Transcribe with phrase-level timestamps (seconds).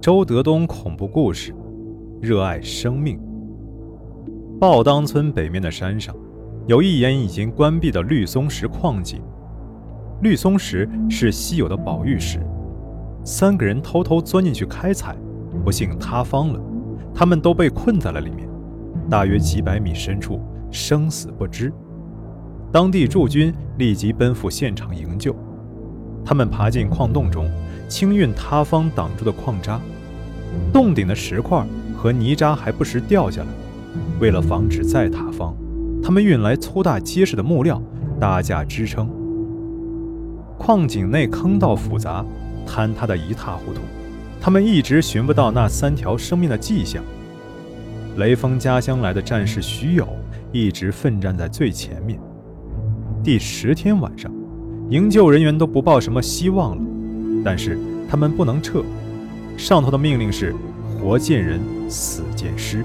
[0.00, 1.54] 周德东恐怖故事，
[2.22, 3.20] 热爱生命。
[4.58, 6.16] 报当村北面的山上，
[6.66, 9.20] 有一眼已经关闭的绿松石矿井。
[10.22, 12.40] 绿松石是稀有的宝玉石。
[13.24, 15.14] 三个人偷偷钻进去开采，
[15.66, 16.58] 不幸塌方了，
[17.14, 18.48] 他们都被困在了里面，
[19.10, 20.40] 大约几百米深处，
[20.70, 21.70] 生死不知。
[22.72, 25.36] 当地驻军立即奔赴现场营救。
[26.24, 27.50] 他们爬进矿洞中，
[27.86, 29.78] 清运塌方挡住的矿渣。
[30.72, 31.64] 洞顶的石块
[31.96, 33.48] 和泥渣还不时掉下来。
[34.20, 35.54] 为了防止再塌方，
[36.02, 37.82] 他们运来粗大结实的木料
[38.18, 39.08] 搭架支撑。
[40.58, 42.24] 矿井内坑道复杂，
[42.66, 43.80] 坍塌得一塌糊涂。
[44.40, 47.02] 他们一直寻不到那三条生命的迹象。
[48.16, 50.06] 雷锋家乡来的战士徐友
[50.52, 52.18] 一直奋战在最前面。
[53.22, 54.30] 第十天晚上。
[54.90, 56.82] 营救人员都不抱什么希望了，
[57.44, 57.78] 但是
[58.08, 58.82] 他们不能撤，
[59.60, 60.54] 上头的命令是
[60.98, 62.82] 活见人，死见尸。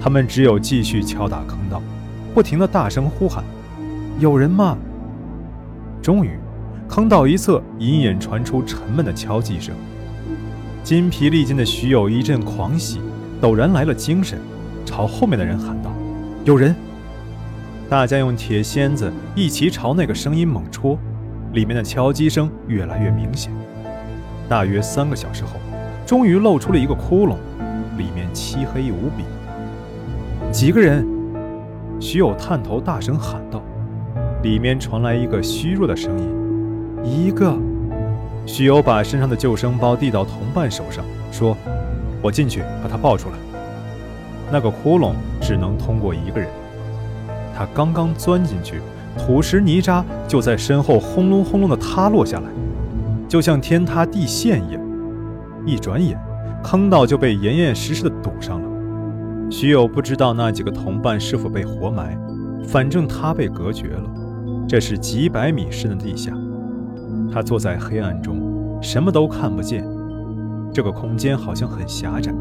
[0.00, 1.82] 他们只有继续敲打坑道，
[2.32, 3.42] 不停地大声呼喊
[4.20, 4.78] ：“有人吗？”
[6.00, 6.38] 终于，
[6.88, 9.74] 坑道一侧隐隐传出沉闷的敲击声。
[10.84, 13.00] 筋疲力尽的徐友一阵狂喜，
[13.42, 14.38] 陡然来了精神，
[14.86, 15.90] 朝后面的人喊道
[16.46, 16.72] ：“有人！”
[17.90, 20.96] 大家用铁锨子一齐朝那个声音猛戳，
[21.52, 23.52] 里面的敲击声越来越明显。
[24.48, 25.52] 大约三个小时后，
[26.06, 27.36] 终于露出了一个窟窿，
[27.96, 29.24] 里面漆黑无比。
[30.52, 31.06] 几个人？
[32.00, 33.62] 徐友探头大声喊道。
[34.42, 36.28] 里面传来一个虚弱的声音
[37.02, 37.56] ：“一个。”
[38.44, 41.56] 徐友把身上的救生包递到同伴手上，说
[42.20, 43.34] ：“我进去把他抱出来。”
[44.52, 46.46] 那个窟窿只能通过一个人。
[47.56, 48.82] 他刚刚钻进去，
[49.16, 52.46] 土石泥渣就在身后轰隆轰隆地塌落下来，
[53.26, 54.82] 就像天塌地陷一样。
[55.66, 56.18] 一转眼，
[56.62, 58.68] 坑道就被严严实实地堵上了。
[59.50, 62.18] 徐友不知道那几个同伴是否被活埋，
[62.66, 64.10] 反正他被隔绝了。
[64.66, 66.32] 这是几百米深的地下，
[67.32, 69.86] 他坐在黑暗中，什么都看不见。
[70.72, 72.34] 这个空间好像很狭窄，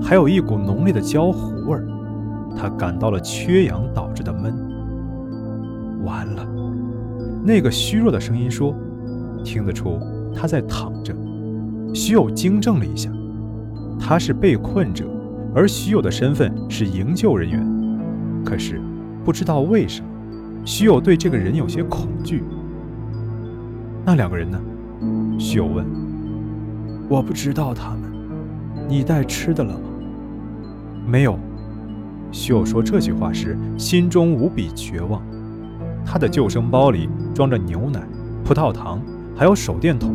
[0.00, 1.86] 还有一股浓烈的焦糊味儿。
[2.56, 4.54] 他感到了缺氧导致的闷。
[6.04, 6.46] 完了，
[7.44, 8.74] 那个虚弱的声音说
[9.44, 9.98] ：“听得出
[10.34, 11.14] 他在躺着。”
[11.94, 13.08] 徐友惊怔了一下，
[14.00, 15.06] 他是被困者，
[15.54, 17.64] 而徐友的身份是营救人员。
[18.44, 18.80] 可是
[19.24, 20.08] 不知道为什么，
[20.64, 22.42] 徐友对这个人有些恐惧。
[24.04, 24.60] 那两个人呢？
[25.38, 25.86] 徐友问。
[27.08, 28.12] 我不知道他们。
[28.88, 29.88] 你带吃的了吗？
[31.06, 31.38] 没有。
[32.32, 35.22] 徐友说这句话时，心中无比绝望。
[36.04, 38.02] 他的救生包里装着牛奶、
[38.44, 39.00] 葡萄糖，
[39.36, 40.12] 还有手电筒，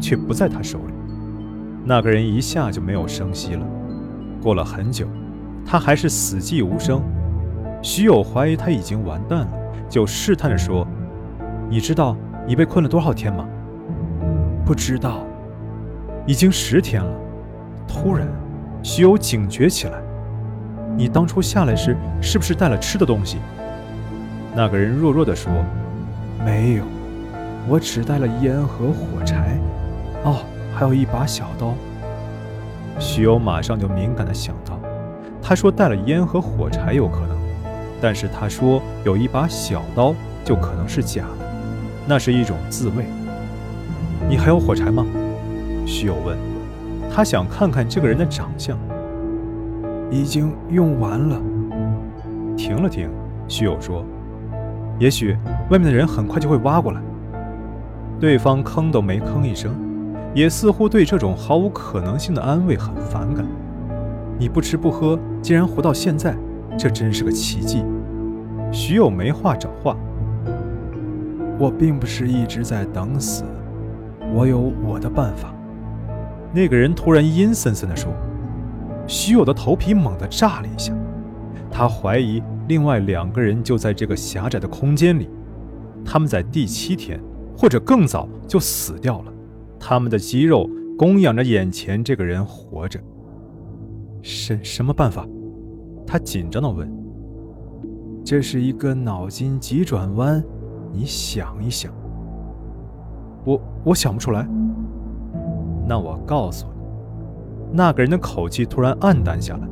[0.00, 0.93] 却不在他手里。
[1.84, 3.66] 那个人一下就没有声息了。
[4.42, 5.06] 过了很久，
[5.66, 7.02] 他还是死寂无声。
[7.82, 9.48] 徐友怀疑他已经完蛋了，
[9.88, 10.86] 就试探着说
[11.68, 13.46] ：“你知道你被困了多少天吗
[14.64, 15.26] ？”“不知道，
[16.26, 17.12] 已经十天了。”
[17.86, 18.26] 突然，
[18.82, 20.00] 徐友警觉起来。
[20.96, 23.38] 你当初下来时是不是带了吃的东西？
[24.54, 25.52] 那个人弱弱地说
[26.46, 26.84] ：“没有，
[27.68, 29.58] 我只带了烟和火柴。
[30.22, 30.42] 哦，
[30.74, 31.74] 还有一把小刀。”
[32.98, 34.78] 徐友马上就敏感地想到，
[35.42, 37.36] 他说带了烟和火柴有可能，
[38.00, 40.14] 但是他说有一把小刀
[40.44, 41.46] 就可能是假的，
[42.06, 43.04] 那是一种自卫。
[44.28, 45.04] 你还有火柴吗？
[45.86, 46.36] 徐友问，
[47.10, 48.78] 他想看看这个人的长相。
[50.10, 51.40] 已经用完了。
[52.56, 53.10] 停了停，
[53.48, 54.04] 徐友说
[55.00, 55.36] ：“也许
[55.70, 57.00] 外面的人很快就会挖过来。”
[58.20, 59.74] 对方吭都没吭一声，
[60.34, 63.46] 也似乎对这种毫无可能性的安慰很反感。
[64.38, 66.36] 你不吃不喝，竟然活到现在，
[66.76, 67.84] 这真是个奇迹。
[68.72, 69.96] 徐友没话找话。
[71.58, 73.44] 我并不是一直在等死，
[74.34, 75.54] 我有我的办法。
[76.52, 78.12] 那个人突然阴森森地说。
[79.06, 80.94] 徐友的头皮猛地炸了一下，
[81.70, 85.28] 他怀疑另外两个人就在这个狭窄的空间里，
[86.02, 87.20] 他们在第七天
[87.54, 89.32] 或者更早就死掉了，
[89.86, 90.66] 他们的肌肉
[90.96, 92.98] 供养着眼前这个人活着。
[94.22, 95.28] 什什么办法？
[96.06, 96.90] 他紧张地问。
[98.24, 100.42] 这是一个脑筋急转弯，
[100.90, 101.92] 你想一想。
[103.44, 104.48] 我我想不出来。
[105.86, 106.72] 那我告诉你。
[107.70, 109.68] 那个人的口气突然暗淡下来。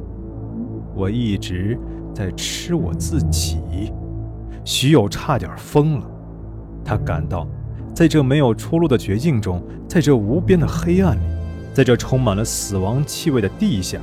[0.94, 1.79] 我一直
[2.12, 3.62] 在吃我自己。
[4.62, 6.06] 徐友差点疯了。
[6.85, 7.47] 他感到，
[7.94, 11.20] 在这没有出路的绝境中，在这无边的黑暗里，
[11.74, 14.00] 在这充满了死亡气味的地下，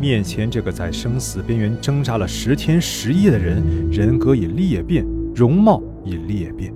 [0.00, 6.72] 面前这个在生死边缘挣扎了十天十夜的人，人格已裂变，容貌已裂变，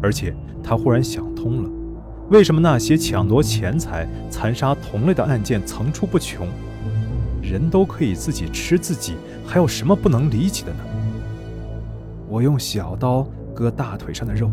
[0.00, 0.32] 而且
[0.62, 1.70] 他忽然想通了，
[2.30, 6.46] 为什么那些抢夺钱财、残杀同类的案件层出不穷？
[7.42, 9.14] 人都可以自己吃自己，
[9.44, 10.78] 还有什么不能理解的呢？
[12.28, 14.50] 我用小刀割大腿上的肉，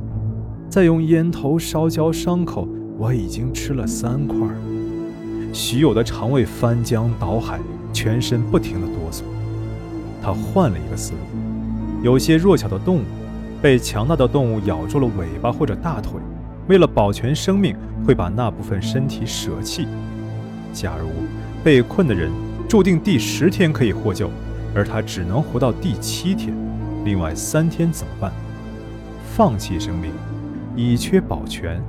[0.74, 2.68] 再用烟头烧焦伤口。
[2.98, 4.40] 我已经吃了三块。
[5.54, 7.60] 徐友的肠胃翻江倒海，
[7.94, 9.22] 全身不停的哆嗦。
[10.20, 11.20] 他换了一个思路：
[12.02, 13.04] 有些弱小的动物，
[13.62, 16.14] 被强大的动物咬住了尾巴或者大腿，
[16.68, 19.88] 为了保全生命，会把那部分身体舍弃。
[20.74, 21.08] 假如
[21.64, 22.32] 被困的人。
[22.68, 24.28] 注定第十天可以获救，
[24.74, 26.52] 而他只能活到第七天。
[27.06, 28.32] 另外三天怎么办？
[29.36, 30.10] 放弃生命，
[30.76, 31.82] 以缺保全。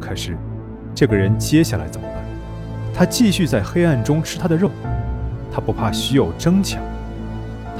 [0.00, 0.36] 可是，
[0.94, 2.16] 这个人接下来怎么办？
[2.94, 4.70] 他继续在黑暗中吃他的肉，
[5.52, 6.82] 他不怕徐有争抢，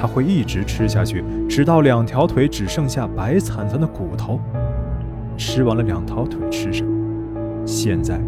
[0.01, 4.41] 他会一直吃下去，直到两条腿只剩下白惨惨的骨头。
[5.37, 7.67] 吃完了两条腿，吃什么？
[7.67, 8.19] 现在，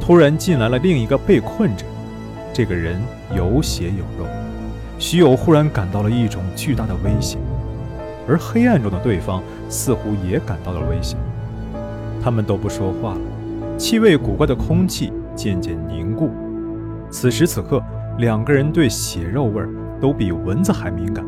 [0.00, 1.84] 突然进来了另一个被困者。
[2.52, 3.00] 这个人
[3.34, 4.28] 有血有肉，
[4.98, 7.40] 徐友忽然感到了一种巨大的危险，
[8.28, 11.18] 而黑暗中的对方似乎也感到了危险。
[12.22, 13.20] 他们都不说话了，
[13.78, 16.30] 气味古怪的空气渐渐凝固。
[17.10, 17.82] 此时此刻，
[18.18, 19.62] 两个人对血肉味
[20.00, 21.24] 都比蚊子还敏感。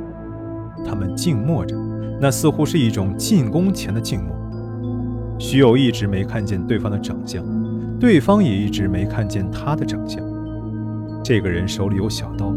[0.85, 1.77] 他们静默着，
[2.21, 4.35] 那似乎是一种进攻前的静默。
[5.39, 7.45] 徐友一直没看见对方的长相，
[8.01, 10.21] 对方也一直没看见他的长相。
[11.23, 12.53] 这个人手里有小刀，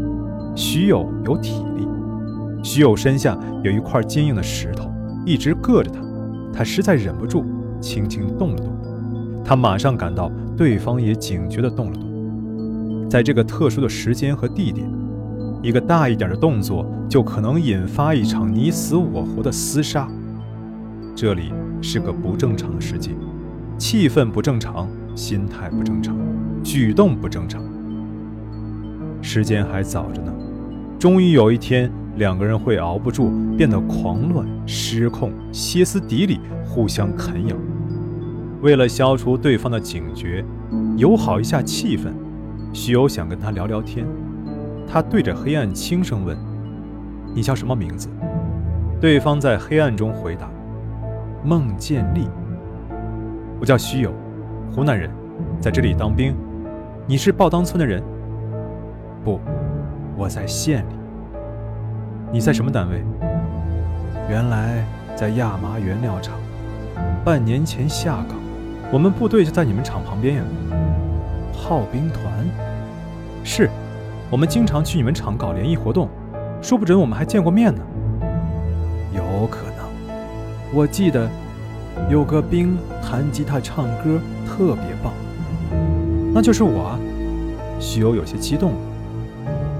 [0.56, 1.86] 徐友有体力。
[2.62, 4.90] 徐友身下有一块坚硬的石头，
[5.26, 6.00] 一直硌着他。
[6.52, 7.44] 他实在忍不住，
[7.80, 8.72] 轻轻动了动。
[9.44, 13.08] 他马上感到对方也警觉地动了动。
[13.10, 14.86] 在这个特殊的时间和地点，
[15.62, 20.08] 一个大一点的动作就可能引发一场你死我活的厮杀。
[21.14, 23.10] 这里是个不正常的世界，
[23.76, 26.16] 气氛不正常，心态不正常，
[26.62, 27.62] 举动不正常。
[29.20, 30.32] 时间还早着呢，
[30.98, 37.56] 终于有一天，两个人会熬不住，变得狂乱、失控、歇斯底里，互相啃咬。
[38.60, 40.44] 为了消除对方的警觉，
[40.96, 42.12] 友好一下气氛，
[42.72, 44.06] 徐友想跟他聊聊天。
[44.86, 46.36] 他对着黑暗轻声问
[47.34, 48.08] ：“你叫什么名字？”
[49.00, 50.50] 对方在黑暗中回答
[51.42, 52.28] ：“孟建立。
[53.58, 54.12] ”“我叫徐友，
[54.70, 55.10] 湖南人，
[55.58, 56.34] 在这里当兵。
[57.06, 58.02] 你是报当村的人？”
[59.24, 59.40] 不，
[60.16, 61.01] 我在县里。
[62.32, 63.04] 你在什么单位？
[64.26, 64.82] 原来
[65.14, 66.38] 在亚麻原料厂，
[67.22, 68.38] 半年前下岗。
[68.90, 70.42] 我们部队就在你们厂旁边呀。
[71.52, 72.24] 炮兵团？
[73.44, 73.68] 是，
[74.30, 76.08] 我们经常去你们厂搞联谊活动，
[76.62, 77.82] 说不准我们还见过面呢。
[79.14, 79.84] 有可能。
[80.72, 81.28] 我记得
[82.08, 85.12] 有个兵弹吉他唱歌特别棒。
[86.32, 86.98] 那就是我啊。
[87.78, 88.78] 徐攸有些激动了。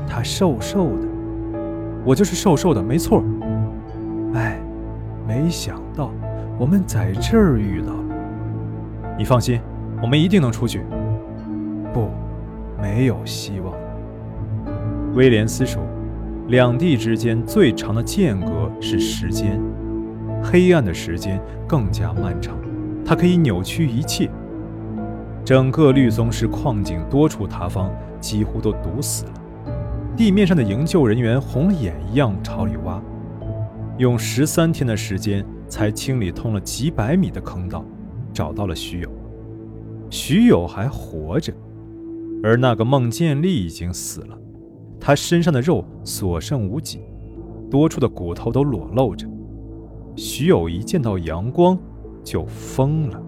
[0.06, 1.08] 他瘦瘦的，
[2.04, 3.22] 我就是瘦瘦的，没错。
[4.34, 4.60] 哎，
[5.26, 6.10] 没想到
[6.58, 8.04] 我们在这儿遇到了。
[9.16, 9.60] 你放心，
[10.02, 10.84] 我们一定能出去。
[11.92, 12.08] 不，
[12.80, 13.72] 没有希望。
[15.14, 15.82] 威廉斯说
[16.48, 19.60] ：“两地之间最长的间隔是时间，
[20.42, 21.38] 黑暗的时间
[21.68, 22.56] 更加漫长，
[23.04, 24.30] 它可以扭曲一切。
[25.44, 29.32] 整个绿松石矿井多处塌方，几乎都堵死了。”
[30.14, 33.02] 地面上的营救人员红了眼一样朝里挖，
[33.96, 37.84] 用十三天的时间才清理通了几百米的坑道，
[38.32, 39.10] 找到了徐友。
[40.10, 41.52] 徐友还活着，
[42.42, 44.38] 而那个孟建立已经死了，
[45.00, 47.00] 他身上的肉所剩无几，
[47.70, 49.26] 多处的骨头都裸露着。
[50.14, 51.78] 徐友一见到阳光
[52.22, 53.22] 就疯了。